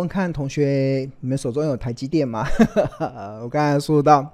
[0.00, 2.46] 问看同学，你们手中有台积电吗？
[3.42, 4.26] 我刚才说到，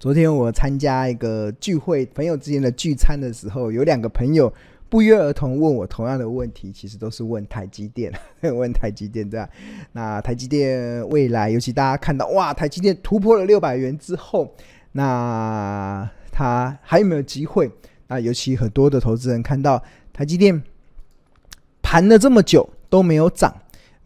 [0.00, 4.52] 昨天我参加一个聚会，朋友之间的聚餐的时候，有两个朋友
[4.88, 8.12] 不约而同问我同样的问题，其实都是问台积电，
[8.42, 9.48] 问台积电这样。
[9.92, 14.52] 那台积电未来，尤其大家看到哇，台积电突破了六百元之后，
[14.90, 17.70] 那它还有没有机会？
[18.08, 19.80] 那尤其很多的投资人看到
[20.12, 20.60] 台积电
[21.80, 23.54] 盘了这么久都没有涨。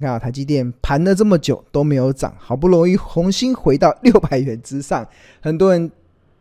[0.01, 5.05] 你看，台积电盘了这么久都没有涨，好不容易重新回到 六百元之上，
[5.41, 5.91] 很多人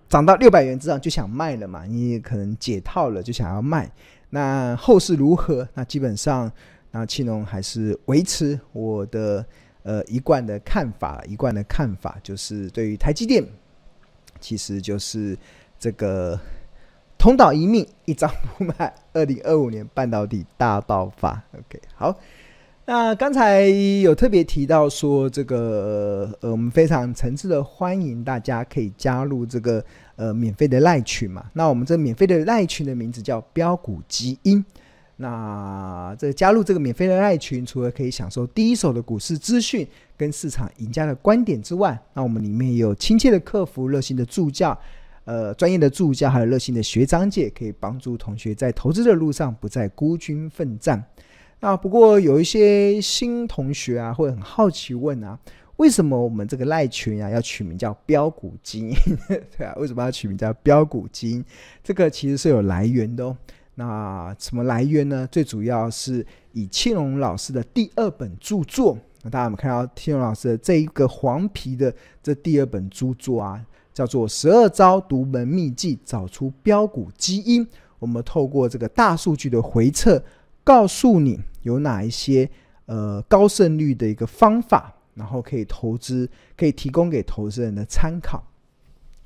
[0.07, 3.91] 涨到六百元之上就想卖了嘛，你可能解套了就想要卖。
[4.29, 5.67] 那后市如何？
[5.73, 6.51] 那基本上，
[6.91, 9.43] 那庆农还是维持我的
[9.81, 13.43] 呃一贯的看法，一贯的看法就是对于台积电，
[14.39, 15.35] 其实就是
[15.79, 16.39] 这个
[17.17, 18.93] 同岛一命，一张不卖。
[19.13, 22.15] 二零二五年半导体大爆发，OK，好。
[22.89, 23.63] 那刚才
[24.01, 29.83] 有特别提到说，这个呃，我们非常诚挚的欢迎大家可以加入这个
[30.15, 31.43] 呃免费的赖群嘛。
[31.51, 34.63] 那我们这免费的赖群的名字叫标股基因。
[35.17, 44.79] 那这加入这个免费的赖群，除了可以享受第一手的股市资讯跟市场赢家的观点之外，那我们里面有亲切的客服、热心的助教、
[45.25, 51.03] 呃专业的助教，还有热心的学长姐，可以帮助同学在投资的路上不再孤军奋战。
[51.59, 55.37] 那不过有一些新同学啊，会很好奇问啊，
[55.77, 58.93] 为什么我们这个赖群啊要取名叫标股基因？
[59.57, 61.43] 对啊，为什么要取名叫标股基因？
[61.83, 63.35] 这个其实是有来源的哦。
[63.73, 65.27] 那什么来源呢？
[65.31, 68.97] 最主要是以庆隆老师的第二本著作。
[69.23, 73.59] 那大家有没有看到庆隆老师的这一个黄皮的这第二本著作啊，
[73.93, 77.65] 叫做《十二招独门秘技，找出标股基因》。
[77.97, 80.23] 我们透过这个大数据的回测。
[80.67, 82.49] 告诉你有哪一些
[82.87, 88.43] 呃高胜率的一个方法，然后可以投资，可以提供给投资人的参考。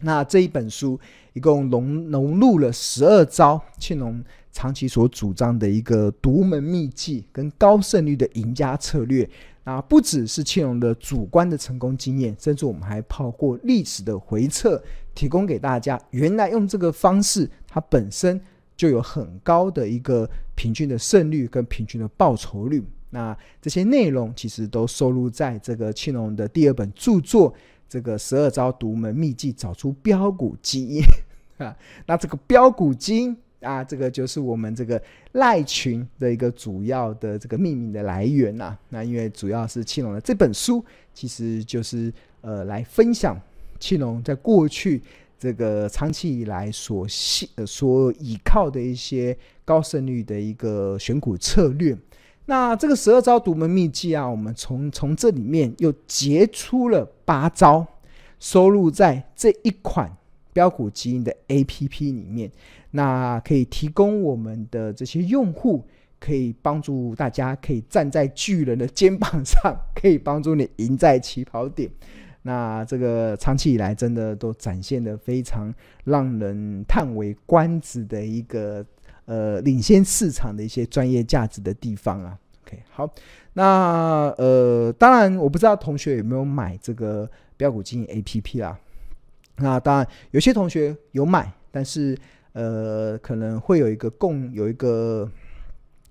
[0.02, 1.00] 那这一本书
[1.34, 9.28] 一共融融入了十二招庆隆长期所主张的一个独门秘技跟高胜率的赢家策略。
[9.64, 14.80] 那不只是庆隆的主观的成功经验，甚至我们还跑过历史的回测，
[15.16, 16.00] 提供给大家。
[16.12, 18.40] 原来用这个方式，它本身。
[18.78, 20.28] 就有很高的一个
[20.62, 22.84] 平均的胜率跟平均的报酬率。
[23.10, 27.52] 那这些内容其实都收录在这个庆龙的第二本著作
[27.90, 31.02] 《这个十二招独门秘技，找出标股基因》
[31.66, 31.76] 啊。
[32.06, 35.02] 那这个标股基因啊，这个就是我们这个
[35.32, 38.78] 赖群的一个主要的这个命名的来源呐。
[38.90, 43.36] 那因为主要是庆龙的这本书，其实就是呃来分享
[43.80, 45.02] 庆龙在过去。
[45.41, 49.35] 这个长期以来所信呃所依靠的一些
[49.66, 51.97] 高胜率的一个选股策略，
[52.46, 57.84] 那这个十二招独门秘籍啊，我们从从这里面又截出了八招，
[58.40, 60.16] 收录在这一款
[60.53, 62.52] 标股基因的 APP 里面，
[62.91, 65.84] 那可以提供我们的这些用户，
[66.19, 71.90] 可以帮助大家可以站在巨人的肩膀上，可以帮助你赢在起跑点。
[72.44, 75.72] 那这个长期以来真的都展现的非常
[76.06, 78.84] 让人叹为观止的一个
[79.25, 82.35] 呃领先市场的一些专业价值的地方啊。
[82.66, 83.07] OK，好，
[83.53, 88.79] 那呃当然我不知道同学有没有买这个标股基因 APP 啊。
[89.58, 92.18] 那当然有些同学有买，但是
[92.53, 95.29] 呃可能会有一个共有一个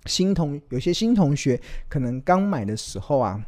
[0.06, 3.44] 新同有些新同学可能刚买的时候啊。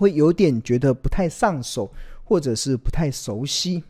[0.00, 1.92] 会有点觉得不太上手，
[2.24, 3.84] 或者是不太熟悉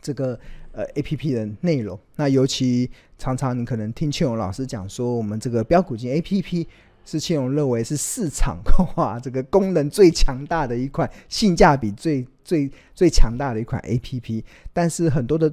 [0.00, 0.38] 这个
[0.70, 1.98] 呃 A P P 的内容。
[2.14, 6.68] 那尤其常常你可能听庆荣老师讲说，我们这个标股金 A P P
[7.04, 8.58] 是庆荣认为是市场
[8.94, 14.44] 哇 这个功能最强大的一款，性价比最最最强大的一款 A P P。
[14.72, 15.52] 但是很多的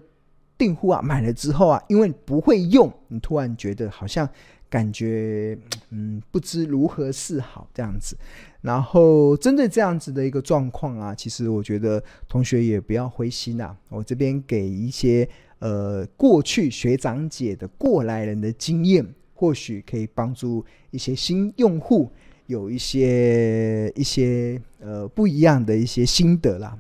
[0.60, 4.30] 订户啊买了之后啊，因为不会用，你突然觉得好像。
[4.76, 5.58] 感觉
[5.92, 8.18] 嗯，不知如何是好这样子，
[8.60, 13.74] 然后针对这样子的一个状况啊，其实我觉得同学也不要灰心呐。
[13.88, 15.26] 我这边给一些
[15.60, 22.12] 呃过去学长姐的过来人的经验，或许可以帮助一些新用户
[22.48, 26.78] 有一些一些呃不一样的一些心得啦。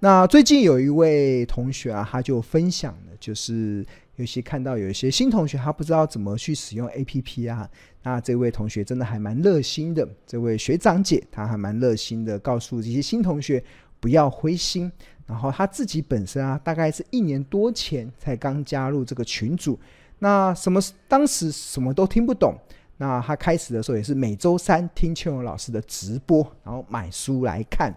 [0.00, 3.86] 那最近有一位同学啊，他就分享了，就是。
[4.18, 7.68] 尤其看到有一些新同学，他不知道怎么去使用 APP 啊，
[8.02, 10.06] 那这位同学真的还蛮热心的。
[10.26, 13.62] 这位学长姐，她还蛮热心的，告诉这些新同学
[14.00, 14.92] 不要灰心。
[15.26, 19.78] 然后他自己本身啊，大概是一年多前才刚加入这个群组，
[20.20, 22.56] 那什么当时什么都听不懂，
[22.96, 27.94] 那他开始的时候也是每周三听庆荣老师的直播，然后买书来看，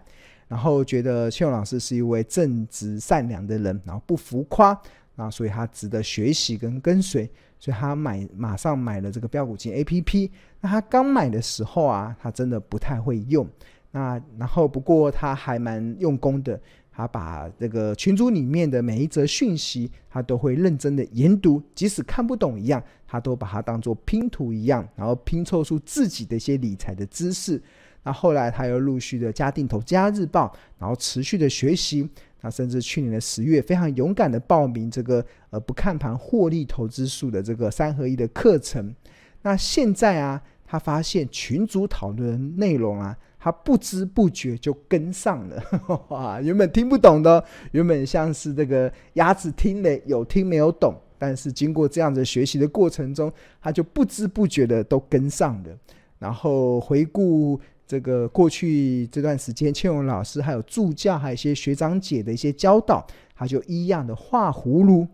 [0.50, 4.78] 然后觉得庆荣老师是一位正直善良的人，然后不浮夸，
[5.16, 7.30] 那所以他值得学习跟跟随，
[7.60, 10.30] 所以他买马上买了这个标股金 APP。
[10.62, 13.48] 那他刚买的时候啊，他真的不太会用，
[13.92, 16.60] 那然后不过他还蛮用功的。
[16.94, 27.60] 他把这个群组里面的每一则讯息，他都会认真的研读，即使看不懂一样，他都把它当做拼图一样，然后拼凑出自己的一些理财的知识。
[28.04, 30.48] 那后来他又陆续的加定《投加日报》，
[30.78, 32.08] 然后持续的学习。
[32.42, 38.94] 那甚至去年的十月，非常勇敢的报名这个呃不看盘获利投资术的这个三合一的课程。
[39.42, 43.18] 那现在啊，他发现群组讨论内容啊。
[43.44, 45.64] 他不知不觉就跟上了，
[46.10, 46.40] 哇！
[46.40, 55.76] 原本听不懂的，原本像是这个鸭子听了有听没有懂，但是经过这样子学习的过程中，他就不知不觉的都跟上了。
[56.20, 57.60] 然后回顾
[57.92, 63.06] 这个过去这段时间，庆荣老师还有助教，还有一些学长姐的一些教导，
[63.36, 65.06] 他就一样的画葫芦。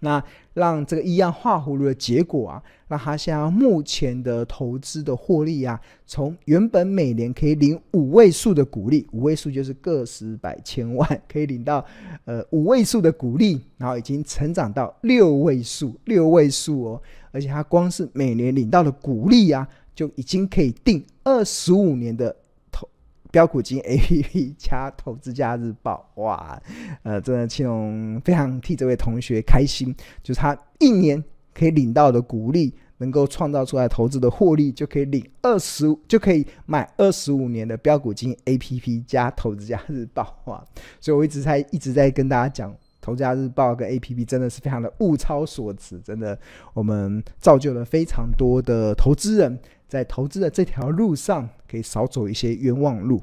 [0.00, 0.20] 那
[0.54, 11.86] 让这个一样画葫芦的结果啊，让他现在目前的投资的获利啊，从原本每年可以领五位数的股利，五位数就是个十百千万，可以领到
[12.24, 22.36] 呃五位数的股利，然后已经成长到六位数，六位数哦，而且他光是每年领到的股利啊，就已经可以定二十五年的。
[22.70, 22.88] 投
[23.30, 26.60] 标股金 APP 加投资家日报，哇，
[27.02, 31.22] 呃，真的庆荣非常替这位同学开心，就是他一年
[31.52, 40.64] 可以领到的股利，能够创造出来投资的获利，就可以领二十，就可以买二十五年的标股金 APP 加投资家日报，哇！
[41.00, 46.38] 所以我一直在一直在跟大家讲，投资家日报跟 APP 真的是非常的物超所值，真的，
[46.72, 49.58] 我们造就了非常多的投资人。
[49.94, 53.22] 在投资的这条路上，可以少走一些冤枉路。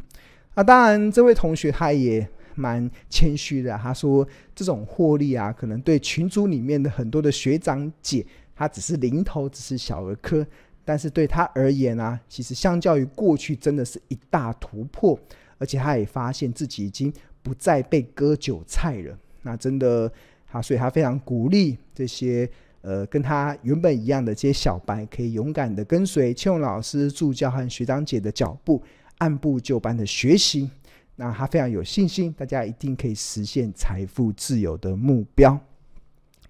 [0.56, 2.26] 那当然，这位同学他也
[2.56, 4.26] 蛮谦虚的，他说
[4.56, 8.26] 这种获利啊，可能对群组里面的很多的学长姐，
[8.56, 10.48] 他只是零头，只是小儿科，
[10.86, 15.20] 但是对他而言啊，其实相较于过去，真的是一大突破。
[15.58, 17.14] 而且他也发现自己已经
[17.44, 19.18] 不再被割韭菜了。
[19.42, 20.12] 那真的，
[20.50, 22.50] 他所以他非常鼓励这些。
[22.82, 28.84] 呃，跟他原本一样的这些小白，可以勇敢的跟随庆荣老师助教和学长姐的脚步，
[29.20, 30.70] 按部就班的学习。
[31.16, 35.60] 那他非常有信心，大家一定可以实现财富自由的目标。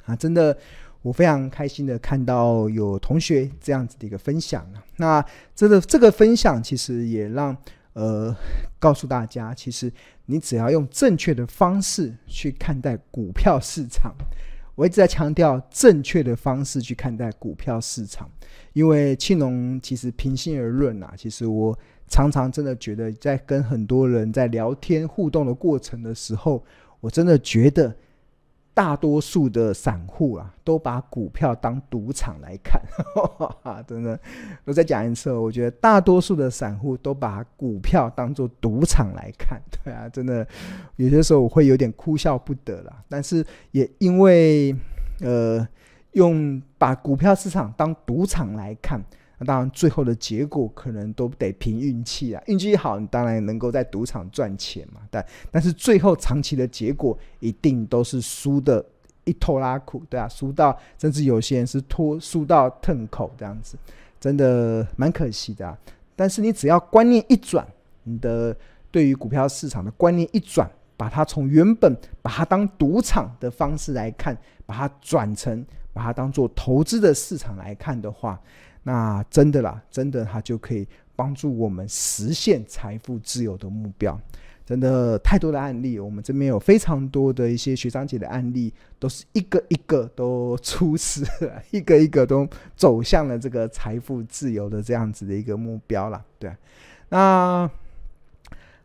[0.05, 0.57] 啊，真的，
[1.01, 4.65] 我非常开心的看到有同学这样子的一个分享。
[4.95, 5.23] 那
[5.53, 7.55] 这个这个分享其实也让
[7.91, 8.33] 呃
[8.79, 9.91] 告诉大家，其实
[10.27, 14.15] 你只要用正确的方式去看待股票市场。
[14.75, 18.29] 我一直在强调正确的方式去看待股票市场，
[18.73, 21.77] 因为庆龙其实平心而论啊，其实我
[22.07, 26.63] 常常真的觉得，在跟很多人在聊天互动的过程的时候，
[26.99, 27.95] 我真的觉得。
[28.73, 32.81] 大多数的散户啊，都把股票当赌场来看，
[33.85, 34.19] 真的。
[34.63, 40.47] 我再讲一次，我觉得大多数的散户都把股票当做赌场来看，对啊，真的，
[40.95, 43.03] 有些时候我会有点哭笑不得啦。
[43.09, 44.75] 但是也因为，
[45.19, 45.67] 呃，
[46.13, 49.01] 用把股票市场当赌场来看。
[49.45, 52.43] 当然，最后的结果可能都得凭运气啊。
[52.45, 55.01] 运气好，你当然能够在赌场赚钱嘛。
[55.09, 58.85] 但但是最后长期的结果一定都是输的
[59.23, 63.77] 一拖拉苦，对啊，输到甚至有些人是拖输到吞口这样子，
[64.19, 65.77] 真的蛮可惜的啊。
[66.15, 67.67] 但是你只要观念一转，
[68.03, 68.55] 你的
[68.91, 78.39] 对于股票市场的观念一转，把它从原本把它当赌场的方式来看，把它转成把它当做投资的市场来看的话。
[78.83, 84.19] 那真的啦，真的，它就可以帮助我们实现财富自由的目标。
[84.63, 91.25] 真的太多的案例，我们这边有非常多的一些学长姐的案例，都是一个一个都出师，
[91.71, 96.23] 一个一个都走向了这个财富自由的这样子的一个目标了。
[96.39, 96.55] 对，
[97.09, 97.69] 那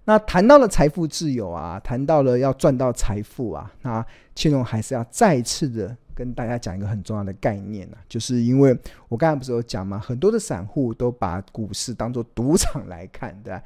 [0.07, 5.95] 那谈到了财富自由啊，谈到了要赚到财富啊，那庆荣还是要再次的。
[6.15, 8.75] 跟大家讲一个很重要的概念啊，就是因为
[9.11, 9.99] 我刚才不是有讲嘛？
[9.99, 13.63] 很多的散户都把股市当做赌场来看，对吧？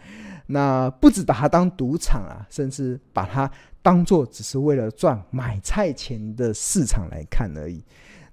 [0.46, 3.48] 那不止把它当赌场啊，甚至把它
[3.82, 7.80] 当做只是为了赚买菜钱的市场来看而已。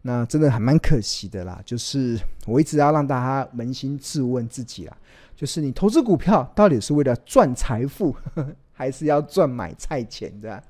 [0.02, 1.62] 那真的还蛮可惜的啦。
[1.64, 4.98] 就是我一直要让大家扪心自问自己啦，
[5.38, 8.13] 就是你投资股票到底是为了赚财富，
[8.74, 10.62] 还是要赚买菜钱的？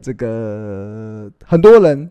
[0.00, 2.10] 这个很多人。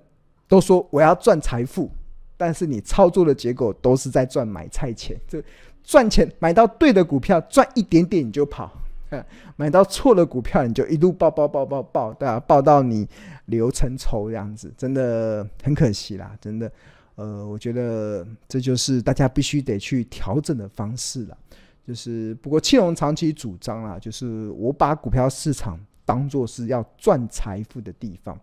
[0.50, 1.92] 都说我要赚财富，
[2.38, 5.20] 但是你操作的结果都是在赚买菜钱。
[5.28, 5.44] 这
[5.84, 8.72] 赚钱买到对的股票，赚一点点你就跑；
[9.58, 13.06] 买到错的股票，你就一路抱抱抱抱抱，对啊，抱到你
[13.48, 16.72] 流成仇这样子，真的很可惜啦，真的。
[17.16, 21.38] 呃，我觉得这就是大家必须得去调整的方式了。
[21.88, 28.38] 就是不过庆隆长期主张啦，就是我把股票市场当做是要赚财富的地方。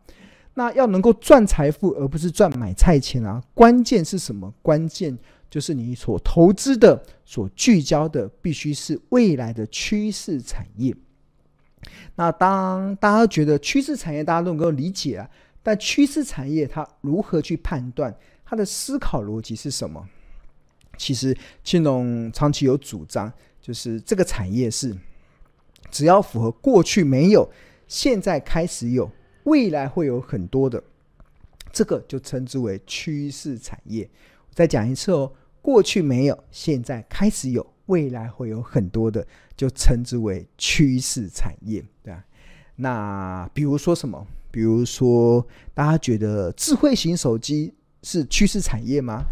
[0.54, 3.42] 那要能够赚财富，而不是赚买菜钱啊！
[3.52, 4.50] 关键是什么？
[4.62, 5.18] 关键
[5.50, 10.96] 就是你所投资的、所聚焦的，必须是未来的趋势产业。
[12.14, 15.28] 那当大家觉得趋势产业大家都能够理解啊，
[15.62, 18.16] 但趋势产业它如何去判断？
[18.44, 20.08] 它的思考逻辑是什么？
[20.96, 24.94] 其实青龙长期有主张，就是这个产业是
[25.90, 27.50] 只要符合过去没有，
[27.86, 29.10] 现在开始有，
[29.44, 30.82] 未来会有很多的，
[31.72, 34.08] 这个就称之为趋势产业。
[34.48, 35.32] 我再讲一次哦，
[35.62, 42.24] 过去没有，现在开始有，未来会有很多的，就称之为趋势产业，对吧？
[42.76, 44.26] 那比如说什么？
[44.50, 47.74] 比如说大家觉得智慧型手机？
[48.06, 49.24] 是趋势产业吗？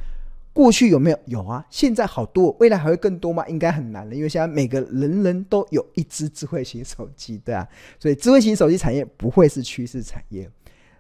[0.53, 1.19] 过去有没有？
[1.27, 3.47] 有啊，现在好多，未来还会更多吗？
[3.49, 7.67] 应该很难了，因为现在每个人人都有一支智慧型手机，对啊，
[7.99, 10.51] 所以智慧型手机产业不会是趋势产业。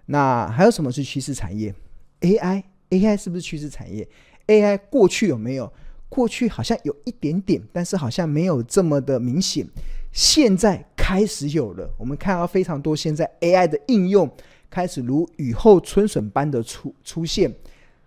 [0.07, 1.75] 那还有什么是趋势产业
[2.21, 4.09] ？AI，AI 是不是趋势产业
[4.47, 5.71] ？AI 过去有没有？
[6.09, 9.67] 过去好像有一点点，但是好像没有这么的明显。
[10.13, 14.31] 现在开始有了，我们看到非常多现在 AI 的应用。
[14.69, 17.55] 开始如雨后春笋般的出出现，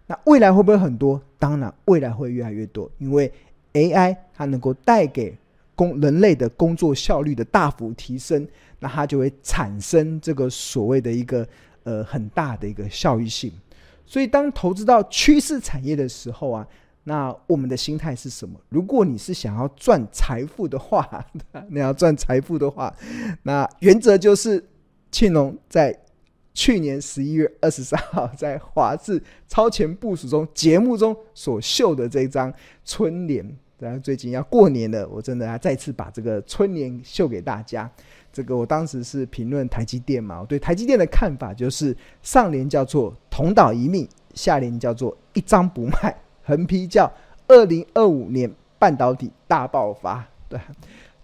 [0.08, 1.22] 那未来会不会很多？
[1.40, 3.32] 当然，未来会越来越多，因为
[3.74, 5.36] AI 它能够带给
[5.76, 8.48] 工人类的工作效率的大幅提升，
[8.80, 11.48] 那它就会产生这个所谓的一个
[11.84, 13.52] 呃很大的一个效益性。
[14.06, 16.68] 所以，当投资到趋势产业的时候啊，
[17.04, 18.60] 那我们的心态是什么？
[18.70, 21.26] 如果你是想要赚财富的话，
[21.70, 22.94] 你要赚财富的话，
[23.42, 24.64] 那原则就是
[25.12, 26.00] 庆隆在。
[26.56, 32.52] 去年十一月二十三号，在华视超前部署中节目中所秀的这张
[32.86, 33.46] 春联，
[33.78, 37.92] 然后最近要过年了，我真的要再次把这个春联秀给大家。
[38.32, 47.12] 这个我当时是评论台积电嘛，我对台积电的看法就是上联叫做“同岛一命”，下联叫做“一张不卖”，横批叫
[47.48, 50.26] “二零二五年半导体大爆发”。
[50.48, 50.60] 对，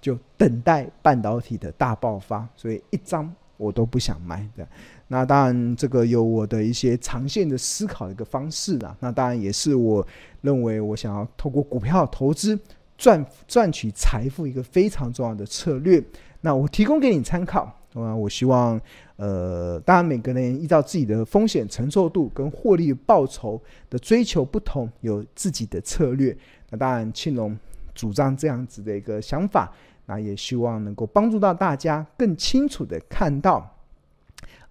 [0.02, 4.68] 就等待半导体的大爆发，所以一张我都不想卖的。
[5.14, 8.96] 那当然，这个有我的一些长线的思考的一个方式啦。
[9.02, 10.08] 那当然也是我
[10.40, 12.58] 认为我想要透过股票投资
[12.98, 16.02] 赚赚取财富一个非常重要的策略。
[16.40, 17.64] 那我提供给你参考
[17.94, 18.16] 啊。
[18.16, 18.80] 我希望，
[19.18, 26.34] 呃，当然每个人依照自己的风险承受度跟获利报酬的追求不同，有自己的策略。
[26.70, 27.60] 那当然，庆隆
[27.94, 29.70] 主张这样子的一个想法，
[30.06, 33.70] 那也希望能够帮助到大家更清楚的看到。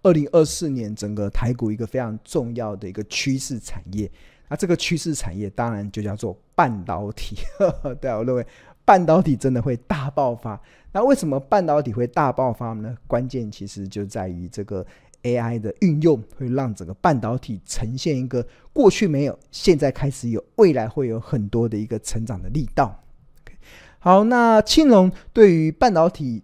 [0.03, 4.11] 二零二四年，整个台股一个非常重要的一个趋势产业，
[4.49, 7.37] 那这个趋势产业当然就叫做半导体。
[8.01, 8.47] 对啊，我认为
[8.85, 10.59] 半导体真的会大爆发。
[10.93, 12.97] 那为什么半导体会大爆发呢？
[13.07, 14.85] 关键其实就在于这个
[15.23, 23.03] AI 的运用，会让整个半导体呈现一个过去没有，现在开始有，未来会有很多的一个成长的力道。
[23.99, 26.43] 好，那青龙对于半导体。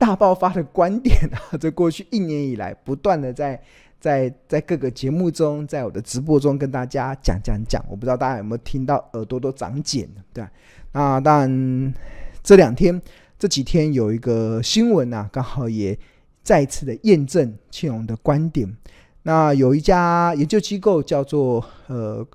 [0.00, 3.62] 大爆发的观点啊，这过去一年以来不断的在
[4.00, 10.42] 在在各个节目中，在我的直播中跟大家讲讲讲，我不知道大家有没有听到耳朵都长茧了，对？
[10.92, 11.94] 那当然
[12.42, 12.98] 这两天
[13.38, 15.96] 这几天有一个新闻啊，刚好也
[16.42, 18.74] 再次的验证庆荣的观点。
[19.24, 22.26] 那有一家研究机构叫做呃。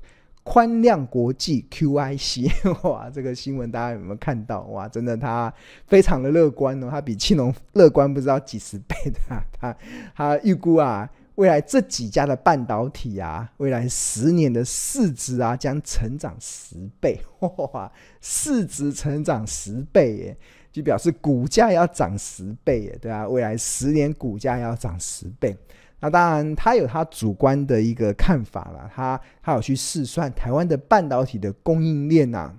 [0.45, 4.61] 宽量国际 QIC，哇，这个新闻大家有没有看到？
[4.65, 5.51] 哇，真的他
[5.87, 9.19] 非常的乐观哦，他比庆隆乐观不知道几十倍的。
[9.59, 9.75] 他
[10.13, 20.37] 他预估啊，未来这几家的半导体啊，未来十年的市值啊，将成长十倍，哇，市值成长十倍耶，
[20.71, 25.57] 就表示股价要涨十倍耶，对啊，未来十年股价要涨十倍。
[26.05, 28.87] 那当然，他有他主观的一个看法了。
[28.93, 32.53] 他他有去试算台湾的半导体的供应链啊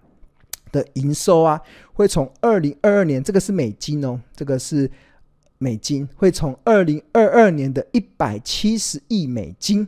[0.72, 1.60] 的营收啊，
[1.92, 4.90] 会从二零二二年，这个是美金哦，这个是
[5.58, 9.86] 美金，会从二零二二年的一百七十亿美金，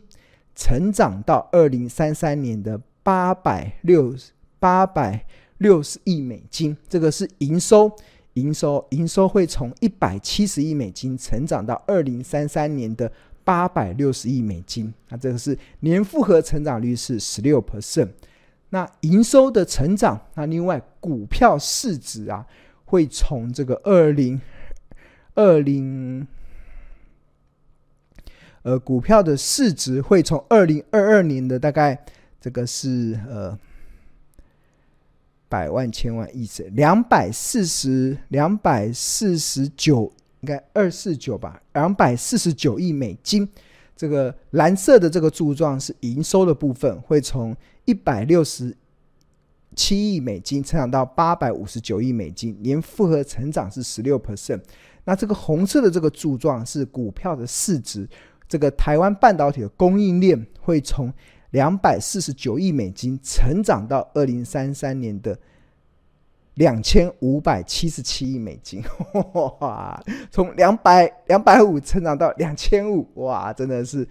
[0.55, 4.15] 成长到二零三三年的八百六
[4.61, 6.77] 八百六十亿美金。
[6.89, 7.91] 这个是营收，
[8.35, 13.11] 营收，营收会从一百七十亿美金成长到二零三三年的。
[13.49, 14.93] 八百六十亿美金。
[15.09, 18.11] 那这个是年复合成长率是十六 percent。
[18.69, 22.45] 那营收的成长，那另外股票市值啊，
[22.85, 24.39] 会从这个二零
[25.35, 26.27] 二零。
[28.65, 31.99] 呃，股票的市值会从二零二二年的大概
[32.39, 33.59] 这个是呃
[35.49, 43.49] 百万千万亿是两百四十两百四十九，应该二四九吧，两百四十九亿美金。
[43.97, 48.77] 这个蓝色的这个柱状是营收的部分，会从一百六十
[49.75, 54.61] 七亿美金成长到八百五十九亿美金，年复合成长是十六 percent。
[55.05, 58.09] 那这个红色的这个柱状是股票的市值。
[58.49, 61.13] 这个台湾半导体的供应链会从
[61.51, 65.37] 两百四十九亿美金成长到二零三三年的
[66.59, 68.83] 两千五百七十七亿美金，
[69.61, 70.01] 哇！
[70.31, 73.53] 从两百两百五成长到两千五，哇！
[73.53, 74.07] 真的是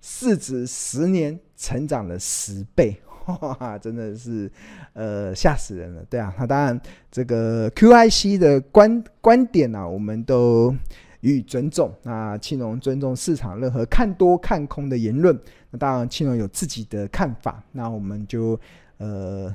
[0.00, 3.00] 市值十年成长了十倍，
[3.40, 3.78] 哇！
[3.78, 4.50] 真的是
[4.92, 6.34] 呃吓死人了，对啊。
[6.38, 10.74] 那当然，这个 QIC 的观观点呢、我们都。
[11.20, 11.92] 予以尊重。
[12.02, 15.36] 那庆龙尊重市场任何看多看空的言论。
[15.70, 17.60] 那当然，庆龙有自己的看法。
[17.72, 18.56] 那我们就
[18.98, 19.52] 呃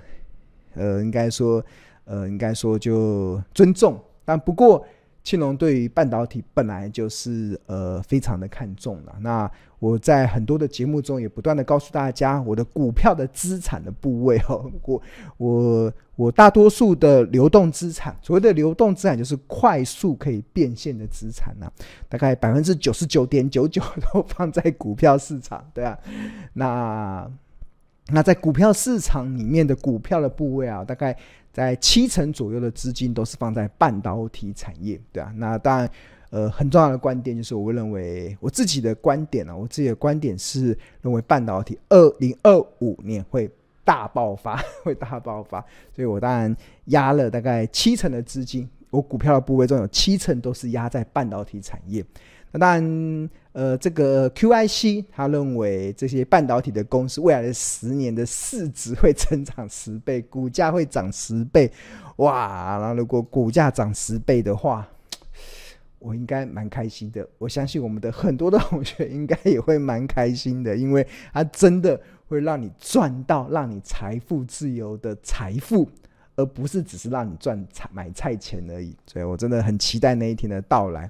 [0.73, 1.63] 呃，应该说
[2.05, 3.99] 呃，应该说就尊重。
[4.25, 4.85] 但不过。
[5.23, 9.15] 庆隆对于半导体本来就是呃非常的看重了。
[9.21, 15.01] 那我在很多的节目中也不断的告诉大家，我的股票的资产的部位哦，我
[15.37, 21.71] 我我大多数的流动资产，所谓的流动资产就是快速可以变现的资产呐，
[22.09, 23.79] 大概百分之九十九点九九
[24.11, 25.95] 都放在股票市场，对啊，
[26.53, 27.31] 那
[28.07, 31.15] 那在股票市场里面的股票的部位啊，大概。
[31.51, 35.89] 在七成左右的资金都是放在半导体产业，对啊，那当然，
[36.29, 43.49] 呃，很重要的观点就是，我认为我自己的观点、啊，我自己的观点是认为半导体二零二五年会
[43.83, 45.59] 大爆发， 会大爆发，
[45.93, 52.05] 所以我当然压了大概七成的资金，我股票的部位中有七成都是压在半导体产业。
[52.51, 61.71] 那当然，呃，这个 QIC 他认为这些半导体的公司未来的十年的市值会增长十倍，股价会涨十倍，
[62.17, 62.77] 哇！
[62.79, 64.87] 然后如果股价涨十倍的话，
[65.99, 67.27] 我应该蛮开心的。
[67.37, 75.87] 我相信我们的很多的同学应该也会蛮开心的，因为它真的会让你赚到让你财富自由的财富，
[76.35, 78.95] 而不是只是让你赚菜买菜钱而已。
[79.05, 81.09] 所以我真的很期待那一天的到来。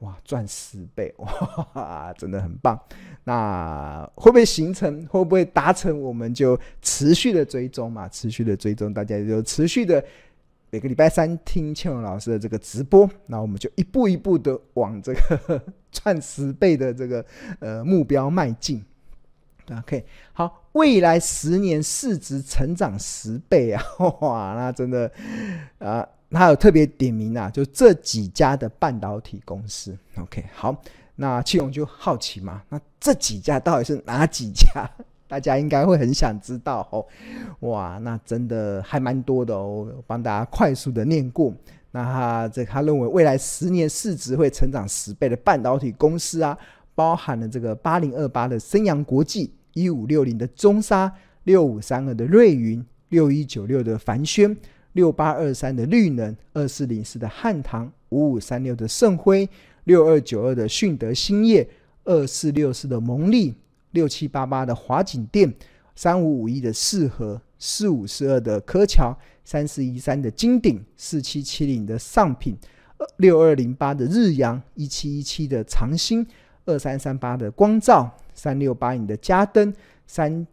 [0.00, 1.12] 哇，赚十倍
[1.74, 2.78] 哇，真的很棒。
[3.24, 5.04] 那会不会形成？
[5.06, 6.00] 会不会达成？
[6.00, 10.02] 我们就持续的追踪嘛，持续的追踪，大家就持续的
[10.70, 13.10] 每个礼拜三听庆隆老师的这个直播。
[13.26, 17.24] 那我们就一步一步的往这个 赚十倍的这个
[17.58, 18.84] 呃目标迈进。
[19.80, 23.82] OK，好，未来十年市值成长十倍啊！
[24.20, 25.10] 哇，那真的
[25.78, 26.08] 啊。
[26.30, 29.96] 他有特别点名啊，就这几家的半导体公司。
[30.18, 30.76] OK，好，
[31.16, 34.88] 那庆隆就好奇嘛，那这几家到底是哪几家？
[35.26, 37.04] 大家应该会很想知道哦。
[37.68, 41.52] 哇，那真的还蛮多的哦，帮大家快速的念过。
[41.90, 46.56] 那他这他认为未来十年市值会成长十倍的半导体公司啊，
[46.94, 51.10] 包含了这个八零二八的升阳国际、一五六零的中砂、
[51.44, 54.54] 六五三二的瑞云、六一九六的凡轩。
[54.92, 59.48] 六八二三的绿能，二四零四的汉唐，五五三六的盛辉，
[59.84, 61.68] 六二九二的迅德兴业，
[62.04, 63.54] 二四六四的蒙利，
[63.92, 65.52] 六七八八的华景电，
[65.94, 72.56] 三五五一的世和，四五四二的柯桥，三四一三的金鼎，四七七零的上品，
[73.18, 76.26] 六二零八的日阳，一七一七的长兴，
[76.64, 79.72] 二三三八的光照，三六八零的嘉登，
[80.06, 80.46] 三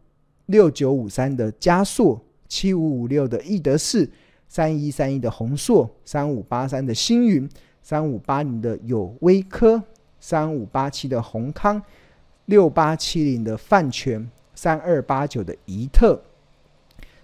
[0.47, 4.09] 六九五三的嘉硕，七五五六的易德视。
[4.55, 7.49] 三一三一的弘硕，三五八三的星云，
[7.83, 9.83] 三五八零的友微科，
[10.21, 11.83] 三五八七的宏康，
[12.45, 16.21] 六八七零的泛全，三二八九的怡特，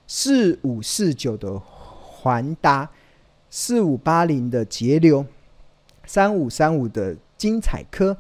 [0.06, 2.92] 四五四九的环达，
[3.50, 5.26] 四五八零的节流，
[6.04, 8.18] 三五三五的精彩科，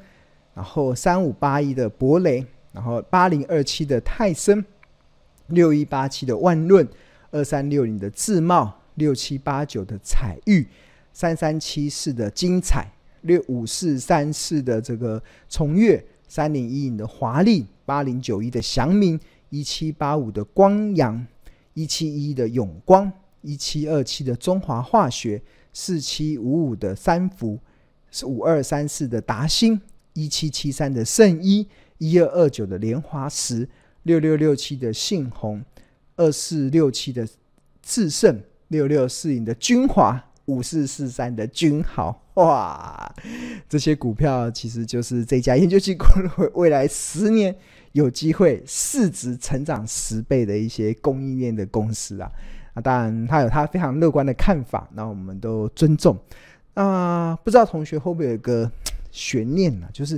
[0.54, 4.64] 然后三五八一的博雷，然后八零二七的泰森，
[5.48, 6.88] 六一八七的万润，
[7.32, 8.78] 二三六零的自贸。
[8.96, 10.68] 六七八九的彩玉，
[11.14, 21.26] 三三七四的精彩，六五四三四的这个崇越，三零一零的华丽，八零九一的祥明，一七八五的光阳，
[21.74, 25.42] 一七一的永光，一七二七的中华化学，
[25.74, 27.60] 四七五五的三福，
[28.10, 29.80] 是五二三四的达兴，
[30.14, 33.68] 一七七三的圣一，一二二九的莲华石，
[34.04, 35.64] 六六六七的信鸿，
[36.16, 37.28] 二四六七的
[37.82, 38.42] 智胜，
[38.72, 43.14] 六六四零的君华，五四四三的君豪，哇，
[43.68, 46.06] 这些股票其实就是这家研究机构
[46.54, 47.54] 未来十年
[47.92, 52.32] 有机会市值成长十倍的一些供应链的公司啊。
[52.74, 56.18] 啊，当然他有他非常乐观的看法，那我们都尊重。
[56.74, 58.72] 啊，不知道同学会不会有一个
[59.12, 59.90] 悬念呢？
[59.92, 60.18] 就是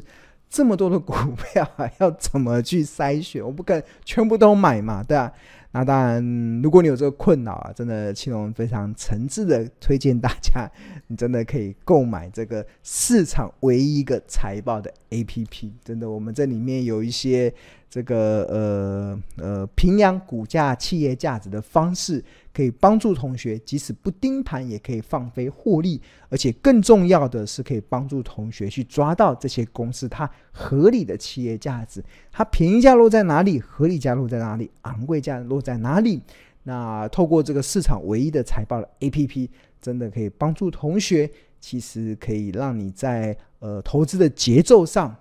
[0.53, 3.43] 这么多的股票， 要怎么去筛选？
[3.43, 5.33] 我不可能全部都买嘛，对吧？
[5.71, 10.69] 那当然，如果你有这个困扰啊，真的青龙非常诚挚的推荐大家，
[11.07, 15.71] 你真的可以购买这个市场唯一一个财报的 APP。
[15.83, 17.51] 真的，我们这里面有一些
[17.89, 22.23] 这个呃呃评量股价、企业价值的方式。
[22.53, 36.21] 可以帮助同学，即使不盯盘也可以放飞获利，而且更重要的是，可以帮助同学去抓到这些公司它合理的企业价值，它便宜价落在哪里，合理价落在哪里，昂贵价落在哪里。
[36.61, 39.49] 那透过这个市场唯一的财报的 APP，
[39.81, 45.13] 真的可以帮助同学，其实可以让你在呃投资的节奏上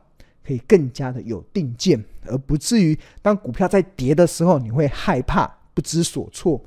[0.47, 6.63] 可以更加的有定见，而不至于当股票在跌的时候，你会害怕不知所措。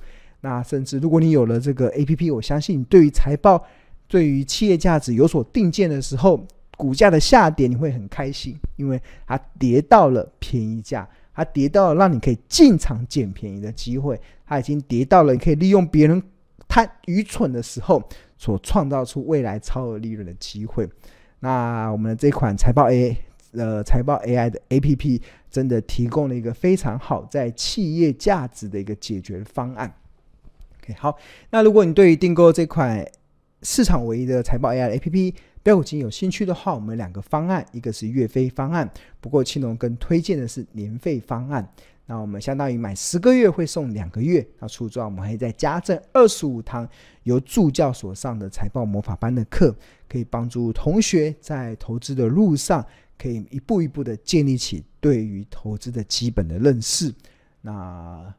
[0.46, 3.66] 那甚至，如果你有了这个 APP，我相信你对于财报、
[4.08, 6.46] 对于企业价值有所定见的时候，
[6.78, 16.22] 股价的下跌你会很开心，因为它跌到了便宜价，它跌到了让你可以进场捡便宜的机会，它已经跌到了你可以利用别人
[16.68, 20.88] 太愚蠢的时候所创造出未来超额利润的机会。
[21.40, 23.18] 那我们的这款财报 A
[23.54, 29.92] 呃财报 AI 的 APP 真的提供了一个非常好在企业价值的一个解决方案。
[30.94, 31.18] 好，
[31.50, 33.06] 那如果你对于订购这款
[33.64, 38.88] 市场唯一的财报 AI 的 APP 飙股金有兴趣的话，我们两个方案，一个是月费方案，
[39.20, 41.68] 不过青龙更推荐的是年费方案。
[42.06, 46.88] 那我们相当于买十个月会送两个月，那出装我们还可以再加赠二十五堂
[47.24, 49.76] 由助教所上的财报魔法班的课，
[50.08, 52.86] 可以帮助同学在投资的路上
[53.18, 57.12] 可以一步一步的建立起对于投资的基本的认识。
[57.62, 58.32] 那。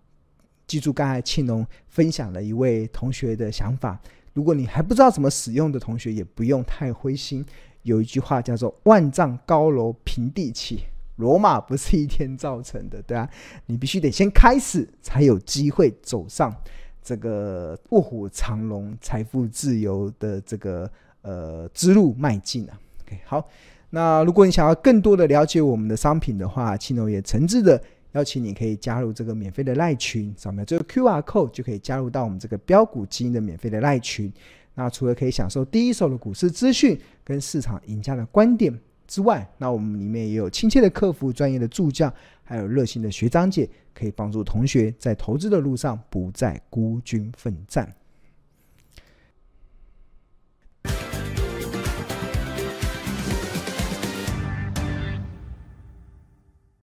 [0.66, 4.00] 记住刚才庆龙分享了一位同学的想法，
[4.32, 7.44] 如果你还不知道怎么使用的同学，也不用太灰心。
[7.82, 10.80] 有一句话叫做“万丈高楼平地起”，
[11.16, 13.30] 罗马不是一天造成的，对啊，
[13.66, 16.52] 你必须得先开始，才有机会走上
[17.00, 20.90] 这个卧虎藏龙、财富自由的这个
[21.22, 22.76] 呃之路迈进啊。
[23.24, 23.48] 好，
[23.90, 27.80] 那如果你想要更多的了解我们的商品的话，庆龙也诚挚的。
[28.16, 34.32] 邀请你可以加入这个免费的赖群，扫描这个 QR code 就可以加入到我们这个标股基因的免费的赖群。
[34.74, 38.72] 那除了可以享受第一手的股市资讯跟市场赢家的观点
[39.06, 42.10] 之外，那我们里面也有亲切的客服、专业的助教，
[42.42, 47.94] 还有热心的学长姐，可以帮助同学在投资的路上不再孤军奋战。